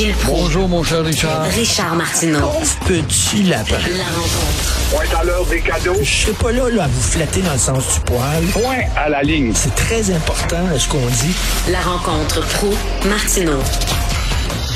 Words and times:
Gilles 0.00 0.14
Proulx. 0.14 0.40
Bonjour, 0.40 0.66
mon 0.66 0.82
cher 0.82 1.04
Richard. 1.04 1.44
Richard 1.44 1.94
Martineau. 1.94 2.48
Petit 2.88 3.42
lapin. 3.42 3.76
La 3.98 4.08
rencontre. 4.16 4.90
Point 4.90 5.20
à 5.20 5.24
l'heure 5.24 5.44
des 5.44 5.60
cadeaux. 5.60 5.98
Je 6.00 6.10
serai 6.10 6.32
pas 6.32 6.52
là, 6.52 6.70
là 6.70 6.84
à 6.84 6.88
vous 6.88 7.02
flatter 7.02 7.42
dans 7.42 7.52
le 7.52 7.58
sens 7.58 7.96
du 7.96 8.00
poil. 8.06 8.42
Point 8.54 8.88
à 8.96 9.10
la 9.10 9.22
ligne. 9.22 9.52
C'est 9.54 9.74
très 9.74 10.10
important 10.10 10.56
ce 10.78 10.88
qu'on 10.88 11.04
dit. 11.04 11.36
La 11.70 11.80
rencontre 11.80 12.40
pro 12.54 12.70
martineau 13.10 13.60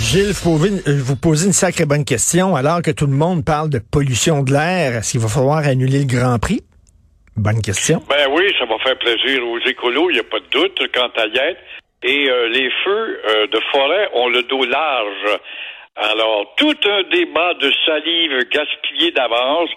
Gilles, 0.03 0.33
vous 0.33 0.59
posez, 0.59 0.73
euh, 0.89 1.01
vous 1.03 1.17
posez 1.17 1.47
une 1.47 1.55
sacrée 1.55 1.87
bonne 1.87 2.05
question. 2.05 2.55
Alors 2.55 2.83
que 2.83 2.91
tout 2.91 3.07
le 3.07 3.17
monde 3.17 3.47
parle 3.47 3.71
de 3.71 3.79
pollution 3.79 4.43
de 4.43 4.53
l'air, 4.53 4.97
est-ce 4.97 5.13
qu'il 5.13 5.21
va 5.21 5.29
falloir 5.29 5.61
annuler 5.61 6.01
le 6.01 6.05
Grand 6.05 6.39
Prix? 6.39 6.61
Bonne 7.35 7.63
question. 7.63 8.03
Ben 8.11 8.29
oui, 8.31 8.45
ça 8.59 8.67
va 8.67 8.77
faire 8.85 8.99
plaisir 8.99 9.41
aux 9.43 9.59
écolos, 9.67 10.11
il 10.11 10.15
n'y 10.15 10.21
a 10.21 10.25
pas 10.25 10.39
de 10.39 10.51
doute 10.53 10.79
quant 10.93 11.09
à 11.17 11.27
y 11.29 11.39
être. 11.39 11.61
Et 12.05 12.31
euh, 12.31 12.49
les 12.49 12.71
feux 12.85 13.21
euh, 13.29 13.47
de 13.47 13.61
forêt 13.73 14.11
ont 14.13 14.29
le 14.29 14.43
dos 14.43 14.65
large. 14.65 15.39
Alors, 15.97 16.55
tout 16.57 16.77
un 16.87 17.03
débat 17.05 17.55
de 17.55 17.73
salive 17.87 18.49
gaspillée 18.51 19.11
d'avance 19.13 19.71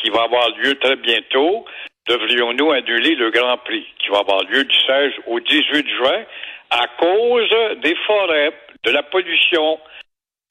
qui 0.00 0.08
va 0.08 0.22
avoir 0.22 0.48
lieu 0.56 0.74
très 0.76 0.96
bientôt. 0.96 1.66
Devrions-nous 2.08 2.70
annuler 2.70 3.14
le 3.16 3.30
Grand 3.30 3.58
Prix 3.58 3.86
qui 3.98 4.08
va 4.08 4.20
avoir 4.20 4.42
lieu 4.44 4.64
du 4.64 4.76
16 4.86 5.12
au 5.26 5.38
18 5.38 5.88
juin 5.96 6.24
à 6.70 6.86
cause 6.98 7.50
des 7.82 7.94
forêts, 8.06 8.52
de 8.84 8.90
la 8.90 9.02
pollution? 9.02 9.78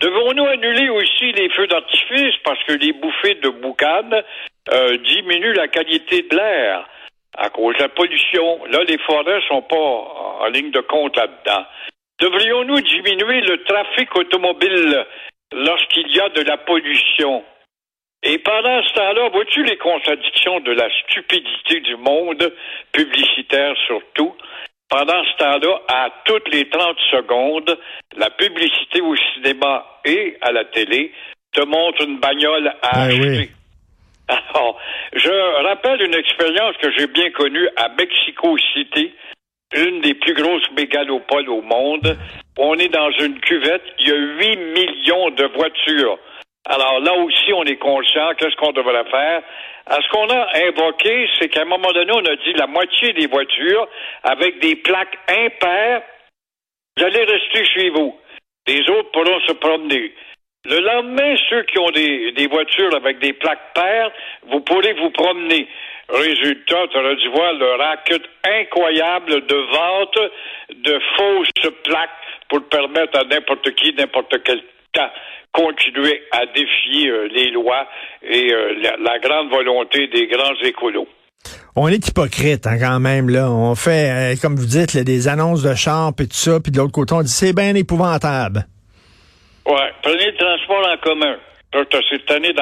Devons-nous 0.02 0.46
annuler 0.46 0.90
aussi 0.90 1.32
les 1.32 1.50
feux 1.50 1.68
d'artifice 1.68 2.36
parce 2.44 2.62
que 2.66 2.74
les 2.74 2.92
bouffées 2.94 3.36
de 3.36 3.50
boucane 3.50 4.22
euh, 4.74 4.98
diminuent 4.98 5.56
la 5.56 5.70
qualité 5.70 6.24
de 6.24 6.36
l'air? 6.36 6.88
À 7.38 7.50
cause 7.50 7.76
de 7.76 7.82
la 7.84 7.90
pollution? 7.90 8.66
Là, 8.66 8.80
les 8.88 8.98
forêts 9.00 9.42
sont 9.48 9.62
pas 9.62 9.76
en 9.76 10.48
ligne 10.48 10.72
de 10.72 10.82
compte 10.82 11.16
là-dedans. 11.16 11.66
Devrions-nous 12.20 12.80
diminuer 12.82 13.42
le 13.42 13.64
trafic 13.64 14.16
automobile 14.16 15.06
lorsqu'il 15.54 16.08
y 16.16 16.20
a 16.20 16.30
de 16.30 16.42
la 16.42 16.58
pollution? 16.58 17.44
Et 18.24 18.40
pendant 18.40 18.82
ce 18.84 18.94
temps-là, 18.94 19.30
vois-tu 19.30 19.64
les 19.64 19.78
contradictions 19.78 20.60
de 20.62 20.72
la 20.72 20.90
stupidité 21.04 21.82
du 21.82 21.96
monde, 21.98 22.52
publicitaire 22.92 23.76
surtout? 23.86 24.34
Pendant 24.90 25.24
ce 25.24 25.38
temps-là, 25.38 25.82
à 25.88 26.10
toutes 26.26 26.48
les 26.54 26.70
30 26.70 26.98
secondes, 27.12 27.78
la 28.18 28.30
publicité 28.30 29.02
au 29.02 29.16
cinéma 29.34 29.86
et 30.06 30.38
à 30.42 30.52
la 30.52 30.66
télé 30.66 31.12
te 31.54 31.66
montre 31.66 32.04
une 32.04 32.20
bagnole 32.20 32.68
à 32.82 33.08
Ben 33.08 33.10
acheter. 33.10 33.28
oui. 33.40 33.50
Alors, 34.28 34.80
je 35.14 35.64
rappelle 35.64 36.02
une 36.02 36.16
expérience 36.16 36.76
que 36.78 36.92
j'ai 36.98 37.08
bien 37.08 37.30
connue 37.32 37.68
à 37.76 37.90
Mexico 37.90 38.58
City, 38.74 39.14
une 39.76 40.02
des 40.02 40.16
plus 40.16 40.34
grosses 40.34 40.70
mégalopoles 40.76 41.50
au 41.50 41.62
monde. 41.62 42.18
On 42.58 42.76
est 42.76 42.90
dans 42.90 43.12
une 43.12 43.40
cuvette, 43.40 43.84
il 44.00 44.08
y 44.08 44.12
a 44.12 44.16
8 44.16 44.58
millions 44.58 45.30
de 45.32 45.46
voitures. 45.56 46.18
Alors 46.68 47.00
là 47.02 47.14
aussi, 47.14 47.54
on 47.54 47.64
est 47.64 47.78
conscient, 47.78 48.34
qu'est-ce 48.38 48.56
qu'on 48.56 48.72
devrait 48.72 49.10
faire? 49.12 49.44
Ce 49.88 50.10
qu'on 50.10 50.28
a 50.30 50.48
invoqué, 50.66 51.30
c'est 51.40 51.50
qu'à 51.50 51.62
un 51.62 51.66
moment 51.66 51.92
donné, 51.92 52.12
on 52.12 52.26
a 52.26 52.36
dit 52.38 52.54
la 52.54 52.66
moitié 52.66 53.14
des 53.14 53.28
voitures 53.28 53.88
avec 54.24 54.60
des 54.60 54.76
plaques 54.78 55.18
impaires, 55.30 56.02
vous 56.98 57.04
allez 57.04 57.24
rester 57.24 57.66
chez 57.66 57.90
vous. 57.90 58.18
Les 58.68 58.90
autres 58.90 59.12
pourront 59.12 59.40
se 59.42 59.54
promener. 59.54 60.16
Le 60.66 60.80
lendemain, 60.80 61.36
ceux 61.50 61.64
qui 61.64 61.78
ont 61.78 61.92
des, 61.92 62.32
des 62.32 62.48
voitures 62.48 62.96
avec 62.96 63.20
des 63.20 63.34
plaques 63.34 63.74
paires, 63.74 64.12
vous 64.50 64.62
pourrez 64.62 64.94
vous 64.94 65.12
promener. 65.12 65.68
Résultat, 66.10 66.88
tu 66.92 66.98
aurais 66.98 67.16
dû 67.16 67.30
voir 67.30 67.54
le 67.54 67.72
racket 67.82 68.22
incroyable 68.44 69.46
de 69.48 69.56
vente 69.56 70.32
de 70.70 71.00
fausses 71.18 71.72
plaques 71.84 72.10
pour 72.50 72.64
permettre 72.70 73.20
à 73.20 73.24
n'importe 73.24 73.74
qui, 73.76 73.94
n'importe 73.94 74.36
quel 74.44 74.62
temps, 74.94 75.10
continuer 75.52 76.22
à 76.32 76.46
défier 76.46 77.10
euh, 77.10 77.28
les 77.34 77.50
lois 77.52 77.88
et 78.22 78.54
euh, 78.54 78.74
la, 79.02 79.20
grande 79.20 79.50
volonté 79.50 80.08
des 80.08 80.28
grands 80.28 80.54
écolos. 80.64 81.08
On 81.76 81.88
est 81.88 82.08
hypocrite 82.08 82.68
hein, 82.68 82.78
quand 82.80 83.00
même. 83.00 83.30
là. 83.30 83.50
On 83.52 83.74
fait, 83.76 84.34
euh, 84.34 84.36
comme 84.42 84.56
vous 84.56 84.66
dites, 84.66 84.94
là, 84.94 85.04
des 85.04 85.28
annonces 85.28 85.64
de 85.64 85.74
char 85.74 86.12
et 86.20 86.28
tout 86.28 86.36
ça, 86.36 86.60
puis 86.60 86.72
de 86.72 86.78
l'autre 86.78 86.92
côté, 86.92 87.14
on 87.14 87.22
dit 87.22 87.32
c'est 87.32 87.54
bien 87.54 87.74
épouvantable. 87.76 88.68
Ouais, 89.66 89.92
prenez 90.02 90.26
le 90.26 90.36
transport 90.38 90.88
en 90.88 90.98
commun. 90.98 91.38
Cette 92.10 92.32
année. 92.32 92.54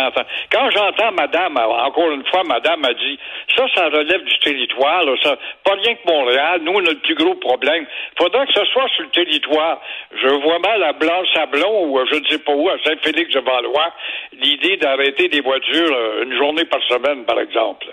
Quand 0.52 0.69
j'entends 0.72 1.12
madame, 1.12 1.58
encore 1.58 2.12
une 2.12 2.25
fois, 2.25 2.44
madame 2.46 2.84
a 2.84 2.94
dit, 2.94 3.19
ça, 3.56 3.66
ça 3.75 3.86
relève 3.86 4.24
du 4.24 4.40
territoire, 4.40 5.03
ça, 5.22 5.38
pas 5.63 5.74
rien 5.75 5.94
que 5.94 6.12
Montréal, 6.12 6.62
nous, 6.63 6.72
on 6.72 6.80
a 6.80 6.90
le 6.90 7.00
plus 7.00 7.13
gros 7.13 7.36
problème. 7.36 7.86
Faudra 8.18 8.46
que 8.47 8.53
ce 8.53 8.66
soit 8.66 8.88
sur 8.96 9.03
le 9.03 9.12
territoire. 9.12 9.80
Je 10.19 10.28
vois 10.28 10.58
mal 10.59 10.81
à 10.84 10.94
Blanc-Sablon 10.94 11.90
ou 11.90 12.00
je 12.12 12.16
ne 12.16 12.25
sais 12.25 12.40
pas 12.40 12.53
où, 12.53 12.68
à 12.69 12.78
Saint-Félix-de-Valois, 12.84 13.94
l'idée 14.42 14.78
d'arrêter 14.78 15.30
des 15.30 15.42
voitures 15.42 15.96
euh, 15.96 16.24
une 16.24 16.36
journée 16.36 16.66
par 16.66 16.81
semaine, 16.90 17.24
par 17.25 17.40
exemple. 17.40 17.86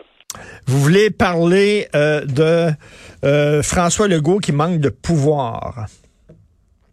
Vous 0.66 0.78
voulez 0.78 1.10
parler 1.10 1.86
euh, 1.94 2.22
de 2.24 2.70
euh, 3.24 3.62
François 3.62 4.08
Legault 4.08 4.38
qui 4.38 4.52
manque 4.52 4.80
de 4.80 4.88
pouvoir. 4.88 5.86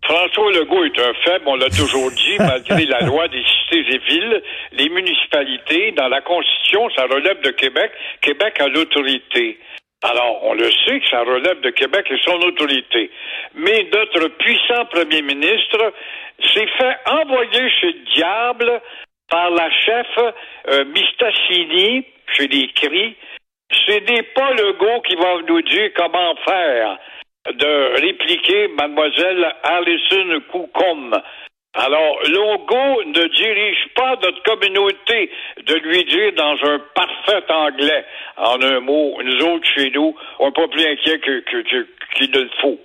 François 0.08 0.52
Legault 0.52 0.86
est 0.86 1.00
un 1.00 1.14
faible, 1.26 1.44
on 1.48 1.58
l'a 1.58 1.70
toujours 1.70 2.10
dit, 2.12 2.38
malgré 2.40 2.86
la 2.86 3.02
loi 3.02 3.28
des 3.28 3.44
cités 3.44 3.94
et 3.94 3.98
villes, 3.98 4.42
les 4.72 4.88
municipalités, 4.88 5.92
dans 5.92 6.08
la 6.08 6.22
Constitution, 6.22 6.90
ça 6.96 7.04
relève 7.04 7.42
de 7.42 7.52
Québec. 7.52 7.92
Québec 8.22 8.56
a 8.62 8.70
l'autorité. 8.70 9.60
Alors, 10.04 10.46
on 10.46 10.54
le 10.54 10.70
sait 10.86 11.00
que 11.02 11.10
ça 11.10 11.24
relève 11.24 11.60
de 11.60 11.72
Québec 11.72 12.06
et 12.10 12.18
son 12.24 12.40
autorité. 12.40 13.12
Mais 13.56 13.86
notre 13.92 14.30
puissant 14.38 14.86
premier 14.86 15.22
ministre 15.24 15.92
s'est 16.54 16.70
fait 16.78 16.98
envoyer 17.06 17.70
chez 17.82 17.88
le 17.88 18.16
diable 18.16 18.82
par 19.30 19.50
la 19.50 19.70
chef 19.72 20.08
euh, 20.70 20.86
Mistassini, 20.86 22.06
chez 22.32 22.48
les 22.48 22.68
cris. 22.70 23.16
Ce 23.72 23.92
n'est 23.92 24.24
pas 24.24 24.52
Legault 24.54 25.02
qui 25.02 25.16
va 25.16 25.42
nous 25.48 25.62
dire 25.64 25.92
comment 25.96 26.36
faire 26.46 26.98
de 27.54 28.02
répliquer 28.02 28.68
mademoiselle 28.70 29.54
Alison 29.64 30.42
Coucom. 30.52 31.16
Alors, 31.74 32.20
Legault 32.24 33.04
ne 33.06 33.28
dirige 33.28 33.88
pas 33.96 34.16
notre 34.22 34.42
communauté 34.44 35.30
de 35.64 35.76
lui 35.76 36.04
dire 36.06 36.34
dans 36.34 36.58
un 36.64 36.80
parfait 36.96 37.44
anglais, 37.50 38.06
en 38.38 38.62
un 38.62 38.80
mot, 38.80 39.20
nous 39.24 39.46
autres 39.46 39.68
chez 39.76 39.92
nous, 39.92 40.16
on 40.40 40.48
n'est 40.48 40.54
pas 40.54 40.68
plus 40.68 40.86
inquiets 40.86 41.20
que, 41.20 41.40
que, 41.42 41.86
qu'il 42.16 42.32
ne 42.32 42.40
le 42.40 42.50
faut. 42.62 42.80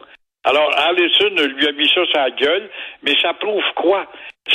Alors, 0.44 0.70
Allison 0.76 1.30
lui 1.56 1.66
a 1.66 1.72
mis 1.72 1.88
ça 1.88 2.04
sur 2.04 2.18
la 2.18 2.30
gueule, 2.30 2.68
mais 3.02 3.14
ça 3.22 3.32
prouve 3.34 3.64
quoi? 3.76 4.06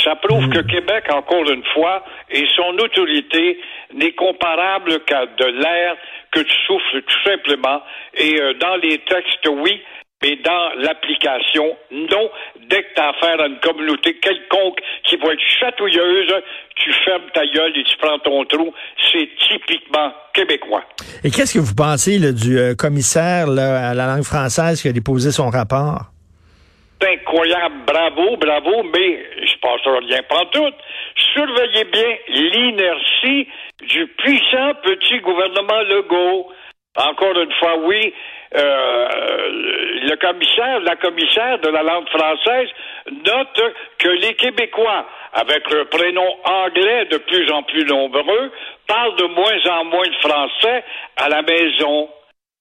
Ça 0.04 0.16
prouve 0.16 0.48
que 0.50 0.60
Québec, 0.60 1.04
encore 1.10 1.48
une 1.50 1.64
fois, 1.72 2.04
et 2.30 2.44
son 2.54 2.76
autorité 2.78 3.58
n'est 3.94 4.12
comparable 4.12 5.00
qu'à 5.04 5.24
de 5.26 5.46
l'air 5.46 5.96
que 6.30 6.40
tu 6.40 6.54
souffles 6.66 7.02
tout 7.02 7.22
simplement. 7.24 7.82
Et 8.14 8.38
euh, 8.40 8.52
dans 8.54 8.76
les 8.76 8.98
textes, 8.98 9.48
oui, 9.48 9.82
mais 10.22 10.36
dans 10.44 10.82
l'application, 10.82 11.76
non. 11.90 12.30
Dès 12.68 12.82
que 12.82 12.94
tu 12.94 13.00
as 13.00 13.08
affaire 13.08 13.40
à 13.40 13.46
une 13.46 13.60
communauté 13.60 14.14
quelconque 14.18 14.78
qui 15.04 15.16
va 15.16 15.32
être 15.32 15.42
chatouilleuse, 15.60 16.34
tu 16.76 16.92
fermes 17.04 17.30
ta 17.32 17.46
gueule 17.46 17.72
et 17.76 17.84
tu 17.84 17.96
prends 17.98 18.18
ton 18.18 18.44
trou. 18.44 18.74
C'est 19.10 19.28
typiquement 19.48 20.12
québécois. 20.34 20.84
Et 21.24 21.30
qu'est-ce 21.30 21.54
que 21.54 21.60
vous 21.60 21.74
pensez 21.74 22.18
là, 22.18 22.32
du 22.32 22.58
euh, 22.58 22.74
commissaire 22.74 23.46
là, 23.46 23.90
à 23.90 23.94
la 23.94 24.06
langue 24.06 24.24
française 24.24 24.82
qui 24.82 24.88
a 24.88 24.92
déposé 24.92 25.30
son 25.30 25.50
rapport? 25.50 26.10
Incroyable, 27.00 27.84
bravo, 27.86 28.36
bravo, 28.36 28.82
mais 28.82 29.24
je 29.40 29.56
pense 29.60 29.80
rien 29.84 30.20
tout. 30.52 30.72
Surveillez 31.32 31.84
bien 31.84 32.16
l'inertie 32.28 33.48
du 33.82 34.06
puissant 34.18 34.74
petit 34.82 35.20
gouvernement 35.20 35.80
Legault. 35.82 36.52
Encore 36.96 37.38
une 37.38 37.52
fois, 37.52 37.76
oui, 37.84 38.12
euh, 38.56 39.08
le 40.02 40.16
commissaire, 40.16 40.80
la 40.80 40.96
commissaire 40.96 41.58
de 41.60 41.68
la 41.68 41.82
langue 41.84 42.08
française 42.08 42.68
note 43.24 43.74
que 43.98 44.08
les 44.08 44.34
Québécois, 44.34 45.06
avec 45.34 45.70
leur 45.70 45.88
prénom 45.88 46.26
anglais 46.44 47.04
de 47.04 47.18
plus 47.18 47.48
en 47.52 47.62
plus 47.62 47.84
nombreux, 47.84 48.50
parlent 48.88 49.16
de 49.16 49.24
moins 49.26 49.78
en 49.78 49.84
moins 49.84 50.08
de 50.08 50.28
français 50.28 50.84
à 51.16 51.28
la 51.28 51.42
maison. 51.42 52.08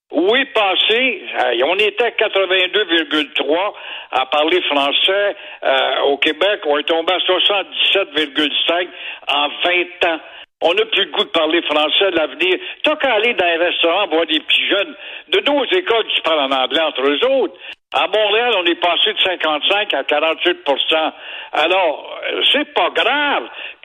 Est 0.10 0.54
passé? 0.54 1.22
on 1.66 1.76
était 1.76 2.06
à 2.06 2.12
82,3 2.12 3.74
à 4.12 4.26
parler 4.28 4.62
français 4.62 5.36
euh, 5.64 6.00
au 6.06 6.18
Québec. 6.18 6.62
On 6.66 6.78
est 6.78 6.84
tombé 6.84 7.14
à 7.14 7.18
77,5 7.18 8.88
en 9.28 9.48
20 9.64 10.14
ans. 10.14 10.20
On 10.62 10.74
n'a 10.74 10.86
plus 10.86 11.06
le 11.06 11.12
goût 11.12 11.24
de 11.24 11.30
parler 11.30 11.62
français, 11.64 12.10
l'avenir. 12.12 12.58
T'as 12.84 12.96
qu'à 12.96 13.14
aller 13.14 13.34
dans 13.34 13.46
un 13.46 13.60
restaurant 13.60 14.08
voir 14.08 14.26
des 14.26 14.40
petits 14.40 14.68
jeunes 14.68 14.96
de 15.30 15.40
nos 15.42 15.66
écoles 15.66 16.08
qui 16.08 16.22
parlent 16.22 16.52
en 16.52 16.56
anglais 16.56 16.82
entre 16.82 17.02
eux 17.02 17.26
autres. 17.30 17.56
À 17.94 18.08
Montréal, 18.08 18.54
on 18.58 18.66
est 18.66 18.82
passé 18.82 19.14
de 19.14 19.20
55 19.20 19.94
à 19.94 20.04
48% 20.04 21.12
Alors, 21.54 22.20
c'est 22.52 22.74
pas 22.74 22.90
grave. 22.90 23.44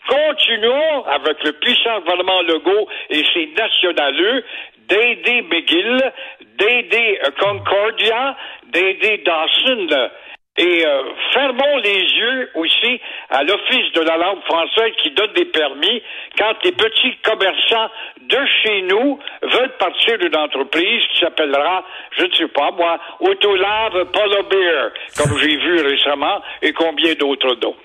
Continuons 0.09 1.05
avec 1.07 1.45
le 1.45 1.53
puissant 1.53 2.01
gouvernement 2.01 2.43
Legault 2.43 2.89
et 3.11 3.23
ses 3.33 3.47
nationaleux 3.57 4.45
d'aider 4.89 5.43
McGill, 5.43 6.13
d'aider 6.59 7.19
euh, 7.25 7.31
Concordia, 7.39 8.37
d'aider 8.73 9.23
Dawson. 9.25 10.11
Et 10.59 10.85
euh, 10.85 11.03
fermons 11.33 11.79
les 11.83 11.97
yeux 11.97 12.51
aussi 12.57 13.01
à 13.31 13.43
l'Office 13.43 13.91
de 13.95 14.03
la 14.03 14.19
langue 14.19 14.43
française 14.45 14.93
qui 15.03 15.11
donne 15.13 15.33
des 15.35 15.47
permis 15.47 16.03
quand 16.37 16.53
les 16.63 16.73
petits 16.73 17.17
commerçants 17.25 17.89
de 18.29 18.37
chez 18.63 18.83
nous 18.83 19.19
veulent 19.43 19.77
partir 19.79 20.19
d'une 20.19 20.37
entreprise 20.37 21.01
qui 21.15 21.21
s'appellera, 21.21 21.85
je 22.19 22.25
ne 22.25 22.33
sais 22.33 22.49
pas 22.49 22.71
moi, 22.77 23.01
Autolave 23.21 24.05
Polo 24.13 24.43
Beer, 24.51 24.93
comme 25.17 25.39
j'ai 25.39 25.57
vu 25.57 25.81
récemment, 25.81 26.43
et 26.61 26.75
combien 26.75 27.15
d'autres 27.15 27.57
noms. 27.63 27.77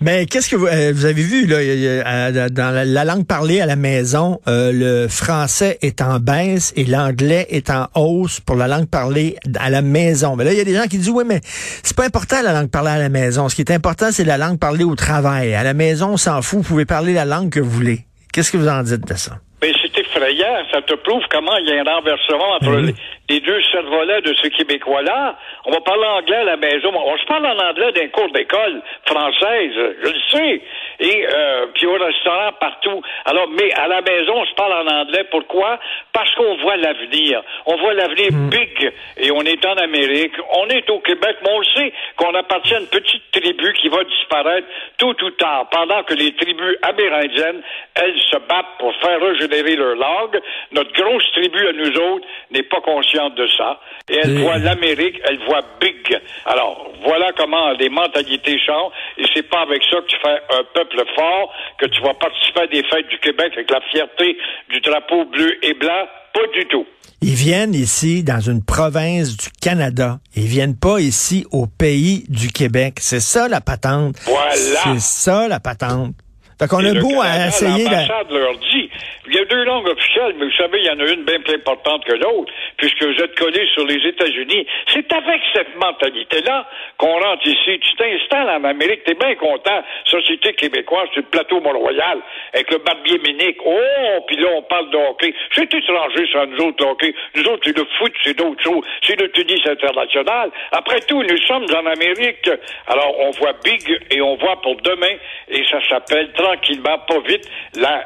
Mais 0.00 0.24
qu'est-ce 0.24 0.50
que 0.50 0.56
vous, 0.56 0.66
euh, 0.66 0.92
vous 0.94 1.04
avez 1.04 1.22
vu 1.22 1.46
là, 1.46 2.30
dans 2.48 2.74
la, 2.74 2.86
la, 2.86 3.04
langue 3.04 3.26
parlée 3.26 3.60
à 3.60 3.66
la 3.66 3.76
maison, 3.76 4.40
euh, 4.48 4.72
le 4.72 5.08
français 5.08 5.78
est 5.82 6.00
en 6.00 6.20
baisse 6.20 6.72
et 6.74 6.84
l'anglais 6.84 7.46
est 7.50 7.68
en 7.68 7.86
hausse 7.94 8.40
pour 8.40 8.56
la 8.56 8.66
langue 8.66 8.88
parlée 8.88 9.36
à 9.60 9.68
la 9.68 9.82
maison. 9.82 10.36
Mais 10.36 10.44
là, 10.44 10.52
il 10.52 10.58
y 10.58 10.62
a 10.62 10.64
des 10.64 10.74
gens 10.74 10.84
qui 10.84 10.96
disent 10.96 11.10
oui, 11.10 11.24
mais 11.26 11.40
c'est 11.44 11.94
pas 11.94 12.13
important 12.14 12.42
la 12.42 12.52
langue 12.52 12.70
parlée 12.70 12.90
à 12.90 12.98
la 12.98 13.08
maison. 13.08 13.48
Ce 13.48 13.56
qui 13.56 13.62
est 13.62 13.70
important, 13.72 14.06
c'est 14.12 14.24
la 14.24 14.38
langue 14.38 14.58
parlée 14.58 14.84
au 14.84 14.94
travail. 14.94 15.54
À 15.54 15.64
la 15.64 15.74
maison, 15.74 16.10
on 16.10 16.16
s'en 16.16 16.42
fout. 16.42 16.60
Vous 16.60 16.64
pouvez 16.68 16.84
parler 16.84 17.12
la 17.12 17.24
langue 17.24 17.50
que 17.50 17.58
vous 17.60 17.70
voulez. 17.70 18.00
Qu'est-ce 18.32 18.52
que 18.52 18.56
vous 18.56 18.68
en 18.68 18.82
dites 18.82 19.06
de 19.06 19.14
ça? 19.14 19.32
Mais 19.60 19.72
c'est 19.82 19.98
effrayant. 20.00 20.46
Ça 20.72 20.80
te 20.82 20.94
prouve 20.94 21.22
comment 21.30 21.56
il 21.56 21.66
y 21.66 21.72
a 21.76 21.80
un 21.80 21.96
renversement 21.96 22.54
entre 22.60 22.70
Mhm. 22.70 22.92
Les, 23.28 23.40
deux 23.40 23.62
cerveaux-là 23.70 24.20
de 24.20 24.34
ce 24.34 24.48
Québécois-là. 24.48 25.36
On 25.64 25.70
va 25.70 25.80
parler 25.80 26.04
anglais 26.04 26.36
à 26.36 26.44
la 26.44 26.56
maison. 26.56 26.90
On 26.94 27.16
se 27.16 27.24
parle 27.24 27.46
en 27.46 27.58
anglais 27.58 27.92
d'un 27.92 28.08
cours 28.08 28.30
d'école 28.32 28.82
française, 29.06 29.72
je 29.74 30.08
le 30.08 30.20
sais. 30.30 30.62
Et 31.00 31.26
euh, 31.26 31.66
puis 31.74 31.86
au 31.86 31.94
restaurant, 31.94 32.52
partout. 32.60 33.02
Alors, 33.24 33.48
mais 33.48 33.72
à 33.74 33.88
la 33.88 34.00
maison, 34.02 34.34
on 34.36 34.46
se 34.46 34.54
parle 34.54 34.72
en 34.72 35.00
anglais. 35.00 35.24
Pourquoi? 35.30 35.78
Parce 36.12 36.32
qu'on 36.34 36.56
voit 36.58 36.76
l'avenir. 36.76 37.42
On 37.66 37.76
voit 37.76 37.94
l'avenir 37.94 38.28
big. 38.50 38.92
Et 39.16 39.30
on 39.30 39.42
est 39.42 39.64
en 39.64 39.74
Amérique. 39.74 40.34
On 40.52 40.68
est 40.68 40.88
au 40.90 41.00
Québec. 41.00 41.36
Mais 41.42 41.50
on 41.50 41.58
le 41.58 41.64
sait 41.76 41.92
qu'on 42.16 42.34
appartient 42.34 42.74
à 42.74 42.80
une 42.80 42.86
petite 42.86 43.22
tribu 43.32 43.72
qui 43.74 43.88
va 43.88 44.04
disparaître 44.04 44.66
tôt 44.98 45.14
ou 45.22 45.30
tard. 45.30 45.68
Pendant 45.70 46.02
que 46.04 46.14
les 46.14 46.32
tribus 46.34 46.76
amérindiennes, 46.82 47.62
elles 47.94 48.20
se 48.30 48.36
battent 48.48 48.78
pour 48.78 48.94
faire 48.96 49.20
régénérer 49.20 49.76
leur 49.76 49.96
langue. 49.96 50.40
Notre 50.72 50.92
grosse 50.92 51.30
tribu 51.32 51.66
à 51.66 51.72
nous 51.72 51.96
autres 51.98 52.26
n'est 52.50 52.62
pas 52.62 52.80
consciente 52.80 53.13
de 53.36 53.46
ça. 53.56 53.80
Et 54.10 54.18
elle 54.22 54.38
Et- 54.38 54.42
voit 54.42 54.58
l'Amérique, 54.58 55.20
elle 55.24 55.38
voit 55.46 55.62
big. 55.80 56.18
Alors, 56.46 56.90
voilà 57.04 57.30
comment 57.36 57.70
les 57.72 57.88
mentalités 57.88 58.58
changent. 58.66 58.92
Et 59.18 59.24
c'est 59.34 59.48
pas 59.48 59.60
avec 59.62 59.82
ça 59.90 59.96
que 60.00 60.06
tu 60.06 60.16
fais 60.22 60.40
un 60.58 60.64
peuple 60.74 61.02
fort, 61.16 61.52
que 61.78 61.86
tu 61.86 62.00
vas 62.02 62.14
participer 62.14 62.60
à 62.62 62.66
des 62.66 62.82
fêtes 62.84 63.08
du 63.08 63.18
Québec 63.18 63.52
avec 63.54 63.70
la 63.70 63.80
fierté 63.92 64.36
du 64.70 64.80
drapeau 64.80 65.24
bleu 65.26 65.52
et 65.62 65.74
blanc. 65.74 66.06
Pas 66.34 66.46
du 66.52 66.64
tout. 66.66 66.86
Ils 67.22 67.34
viennent 67.36 67.74
ici 67.74 68.22
dans 68.22 68.40
une 68.40 68.62
province 68.64 69.36
du 69.36 69.46
Canada. 69.62 70.18
Ils 70.36 70.46
viennent 70.46 70.76
pas 70.78 70.98
ici 71.00 71.46
au 71.52 71.66
pays 71.66 72.24
du 72.28 72.48
Québec. 72.52 72.94
C'est 73.00 73.20
ça 73.20 73.48
la 73.48 73.60
patente. 73.62 74.16
Voilà. 74.26 74.52
C'est 74.54 75.00
ça 75.00 75.48
la 75.48 75.60
patente. 75.60 76.14
Fait 76.58 76.68
qu'on 76.68 76.84
a 76.84 76.92
beau 77.00 77.08
Canada, 77.20 77.44
à 77.44 77.48
essayer 77.48 77.84
de... 77.84 77.90
L'ambassade 77.90 78.30
leur 78.30 78.52
dit, 78.58 78.83
il 79.26 79.34
y 79.34 79.38
a 79.38 79.44
deux 79.44 79.64
langues 79.64 79.88
officielles, 79.88 80.34
mais 80.38 80.46
vous 80.46 80.52
savez, 80.52 80.78
il 80.80 80.84
y 80.84 80.90
en 80.90 81.00
a 81.00 81.06
une 81.10 81.24
bien 81.24 81.40
plus 81.40 81.54
importante 81.54 82.04
que 82.04 82.12
l'autre, 82.12 82.52
puisque 82.76 83.02
vous 83.02 83.22
êtes 83.22 83.38
collés 83.38 83.66
sur 83.72 83.86
les 83.86 84.06
États-Unis. 84.06 84.66
C'est 84.92 85.10
avec 85.12 85.40
cette 85.54 85.74
mentalité-là 85.76 86.68
qu'on 86.98 87.18
rentre 87.18 87.46
ici. 87.46 87.78
Tu 87.80 87.96
t'installes 87.96 88.50
en 88.50 88.64
Amérique, 88.64 89.04
t'es 89.04 89.14
bien 89.14 89.34
content. 89.36 89.82
Société 90.06 90.52
québécoise 90.54 91.08
sur 91.12 91.22
le 91.22 91.28
plateau 91.28 91.60
Mont-Royal, 91.60 92.18
avec 92.52 92.70
le 92.70 92.78
barbier 92.78 93.18
Ménic. 93.18 93.56
Oh, 93.64 94.20
puis 94.26 94.36
là, 94.36 94.48
on 94.56 94.62
parle 94.62 94.90
de 94.90 94.96
hockey. 94.96 95.34
C'est 95.54 95.72
étranger, 95.72 96.26
ça, 96.32 96.46
nous 96.46 96.58
autres, 96.58 96.84
le 96.84 96.90
hockey. 96.90 97.14
Nous 97.34 97.44
autres, 97.44 97.62
c'est 97.64 97.76
le 97.76 97.84
foot, 97.98 98.12
c'est 98.22 98.36
d'autres 98.36 98.62
choses. 98.62 98.84
C'est 99.02 99.20
le 99.20 99.30
tennis 99.30 99.66
international. 99.66 100.50
Après 100.72 101.00
tout, 101.02 101.22
nous 101.22 101.38
sommes 101.46 101.66
en 101.74 101.86
Amérique. 101.86 102.50
Alors, 102.86 103.18
on 103.20 103.30
voit 103.32 103.54
big 103.64 103.80
et 104.10 104.20
on 104.20 104.36
voit 104.36 104.60
pour 104.60 104.76
demain, 104.82 105.16
et 105.48 105.64
ça 105.70 105.78
s'appelle 105.88 106.32
tranquillement, 106.32 106.98
pas 107.08 107.20
vite, 107.26 107.48
la 107.76 108.04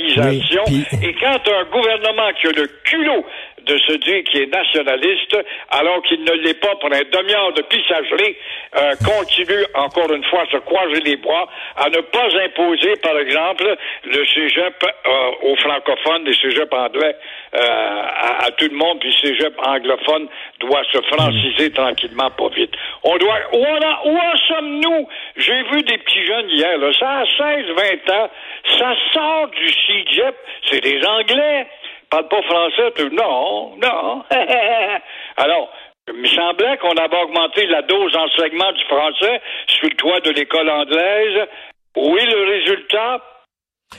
Oui, 0.00 0.86
Et 1.02 1.14
quand 1.14 1.38
un 1.48 1.64
gouvernement 1.70 2.30
qui 2.40 2.46
a 2.46 2.52
le 2.52 2.66
culot 2.84 3.24
de 3.66 3.78
se 3.78 3.92
dire 3.94 4.24
qu'il 4.24 4.42
est 4.42 4.54
nationaliste, 4.54 5.36
alors 5.70 6.02
qu'il 6.02 6.22
ne 6.24 6.32
l'est 6.32 6.60
pas 6.60 6.74
pour 6.76 6.92
un 6.92 7.02
demi-heure 7.12 7.52
de 7.52 7.62
pissagerie, 7.62 8.36
euh, 8.76 8.94
continue 9.04 9.64
encore 9.74 10.12
une 10.12 10.24
fois 10.24 10.42
à 10.42 10.46
se 10.46 10.56
croiser 10.58 11.00
les 11.00 11.16
bras, 11.16 11.48
à 11.76 11.88
ne 11.90 12.00
pas 12.00 12.28
imposer, 12.44 12.96
par 12.96 13.18
exemple, 13.18 13.76
le 14.04 14.26
cégep 14.26 14.84
euh, 14.84 15.30
aux 15.42 15.56
francophones, 15.56 16.24
les 16.24 16.34
cégeps 16.34 16.72
anglais 16.72 17.16
euh, 17.54 17.58
à, 17.60 18.44
à 18.46 18.50
tout 18.52 18.68
le 18.70 18.76
monde, 18.76 19.00
puis 19.00 19.10
le 19.22 19.28
cégep 19.28 19.54
anglophone 19.64 20.28
doit 20.60 20.82
se 20.92 21.00
franciser 21.02 21.72
tranquillement, 21.72 22.30
pas 22.30 22.48
vite. 22.48 22.74
On 23.02 23.16
doit, 23.16 23.38
où, 23.52 23.64
en 23.64 23.80
en 23.80 24.36
sommes-nous? 24.48 25.08
J'ai 25.36 25.62
vu 25.64 25.82
des 25.82 25.98
petits 25.98 26.24
jeunes 26.26 26.48
hier, 26.50 26.78
là, 26.78 26.92
ça 26.98 27.20
a 27.20 27.24
16, 27.56 27.66
20 28.06 28.14
ans, 28.14 28.30
ça 28.78 28.94
sort 29.12 29.48
du 29.48 29.68
cégep, 29.68 30.34
c'est 30.66 30.80
des 30.80 31.00
Anglais 31.04 31.66
parle 32.10 32.28
pas 32.28 32.42
français, 32.42 32.92
tu 32.96 33.10
non, 33.14 33.76
non. 33.76 34.24
Alors, 35.36 35.70
il 36.08 36.14
me 36.14 36.26
semblait 36.26 36.76
qu'on 36.78 36.96
avait 36.96 37.22
augmenté 37.22 37.66
la 37.66 37.82
dose 37.82 38.12
d'enseignement 38.12 38.72
du 38.72 38.84
français 38.84 39.40
sur 39.66 39.88
le 39.88 39.96
toit 39.96 40.20
de 40.20 40.30
l'école 40.30 40.68
anglaise. 40.68 41.46
Oui, 41.96 42.20
le 42.24 42.44
résultat, 42.46 43.20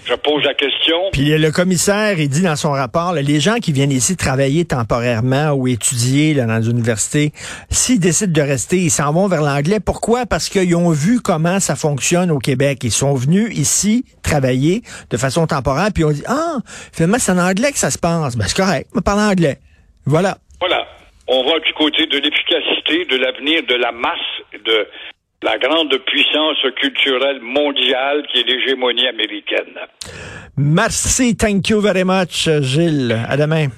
je 0.05 0.13
pose 0.15 0.43
la 0.43 0.53
question. 0.53 0.97
Puis 1.11 1.37
le 1.37 1.51
commissaire, 1.51 2.19
il 2.19 2.27
dit 2.27 2.41
dans 2.41 2.55
son 2.55 2.71
rapport, 2.71 3.13
là, 3.13 3.21
les 3.21 3.39
gens 3.39 3.55
qui 3.55 3.71
viennent 3.71 3.91
ici 3.91 4.17
travailler 4.17 4.65
temporairement 4.65 5.51
ou 5.51 5.67
étudier 5.67 6.33
là, 6.33 6.45
dans 6.45 6.61
une 6.61 6.77
université, 6.77 7.31
s'ils 7.69 7.99
décident 7.99 8.33
de 8.33 8.41
rester, 8.41 8.77
ils 8.77 8.89
s'en 8.89 9.13
vont 9.13 9.27
vers 9.27 9.41
l'anglais. 9.41 9.79
Pourquoi? 9.79 10.25
Parce 10.25 10.49
qu'ils 10.49 10.75
ont 10.75 10.91
vu 10.91 11.21
comment 11.21 11.59
ça 11.59 11.75
fonctionne 11.75 12.31
au 12.31 12.39
Québec. 12.39 12.79
Ils 12.83 12.91
sont 12.91 13.13
venus 13.13 13.57
ici 13.57 14.05
travailler 14.23 14.81
de 15.09 15.17
façon 15.17 15.45
temporaire, 15.47 15.89
puis 15.93 16.03
on 16.03 16.11
dit, 16.11 16.23
ah, 16.27 16.57
finalement, 16.91 17.17
c'est 17.19 17.31
en 17.31 17.37
anglais 17.37 17.71
que 17.71 17.79
ça 17.79 17.91
se 17.91 17.99
passe. 17.99 18.35
Ben, 18.35 18.45
c'est 18.47 18.57
correct, 18.57 18.89
on 18.95 19.01
parle 19.01 19.19
anglais. 19.19 19.59
Voilà. 20.05 20.37
Voilà. 20.59 20.85
On 21.27 21.43
va 21.45 21.59
du 21.59 21.71
côté 21.73 22.07
de 22.07 22.17
l'efficacité, 22.17 23.05
de 23.05 23.17
l'avenir, 23.17 23.61
de 23.63 23.75
la 23.75 23.91
masse, 23.91 24.19
de 24.53 24.87
la 25.43 25.57
grande 25.57 25.97
puissance 26.05 26.57
culturelle 26.79 27.41
mondiale 27.41 28.23
qui 28.31 28.39
est 28.39 28.43
l'hégémonie 28.43 29.07
américaine. 29.07 29.79
Merci, 30.57 31.35
thank 31.35 31.69
you 31.69 31.81
very 31.81 32.03
much, 32.03 32.47
Gilles. 32.61 33.17
À 33.27 33.37
demain. 33.37 33.69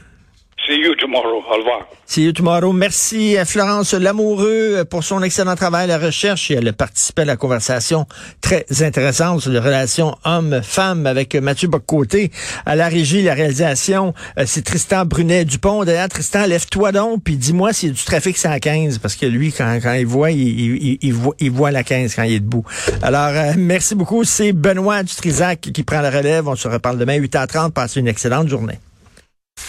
You 0.84 0.96
tomorrow. 0.96 1.42
Au 1.50 1.58
revoir. 1.60 1.88
See 2.06 2.26
you 2.26 2.34
tomorrow. 2.34 2.74
Merci 2.74 3.38
à 3.38 3.46
Florence 3.46 3.94
Lamoureux 3.94 4.84
pour 4.84 5.02
son 5.06 5.24
excellent 5.24 5.56
travail 5.56 5.86
à 5.86 5.98
la 5.98 5.98
recherche 5.98 6.52
et 6.52 6.56
elle 6.56 6.68
a 6.68 6.74
participé 6.74 7.22
à 7.22 7.26
la 7.26 7.38
conversation 7.38 8.06
très 8.42 8.66
intéressante 8.82 9.40
sur 9.40 9.52
les 9.52 9.60
relations 9.60 10.18
hommes-femmes 10.26 11.08
avec 11.08 11.36
Mathieu 11.36 11.70
Boccoté. 11.70 12.32
À 12.66 12.76
la 12.76 12.90
régie, 12.90 13.22
la 13.22 13.34
réalisation, 13.34 14.14
euh, 14.38 14.44
c'est 14.46 14.64
Tristan 14.64 15.06
Brunet-Dupont. 15.06 15.86
D'ailleurs, 15.86 16.10
Tristan, 16.10 16.48
lève-toi 16.48 16.92
donc 16.92 17.24
puis 17.24 17.38
dis-moi 17.38 17.72
s'il 17.72 17.90
y 17.90 17.92
a 17.94 17.96
du 17.96 18.04
trafic 18.04 18.38
c'est 18.38 18.50
à 18.50 18.60
15 18.60 18.98
parce 18.98 19.16
que 19.16 19.26
lui, 19.26 19.54
quand, 19.54 19.80
il 19.98 20.06
voit, 20.06 20.32
il, 20.32 21.14
voit, 21.14 21.36
il 21.40 21.52
voit 21.52 21.72
la 21.72 21.84
15 21.84 22.14
quand 22.14 22.24
il 22.24 22.34
est 22.34 22.40
debout. 22.42 22.66
Alors, 23.02 23.30
euh, 23.30 23.54
merci 23.58 23.96
beaucoup. 23.96 24.26
C'est 24.26 24.52
Benoît 24.52 25.04
Dutrisac 25.04 25.62
qui 25.62 25.84
prend 25.84 26.02
la 26.02 26.12
relève. 26.12 26.46
On 26.50 26.58
se 26.58 26.68
reparle 26.68 26.98
demain 26.98 27.18
8h30. 27.18 27.72
Passez 27.72 28.02
une 28.02 28.10
excellente 28.10 28.50
journée. 28.50 28.80